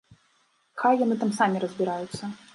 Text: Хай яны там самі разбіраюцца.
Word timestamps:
Хай 0.83 0.97
яны 1.05 1.19
там 1.21 1.35
самі 1.43 1.57
разбіраюцца. 1.67 2.35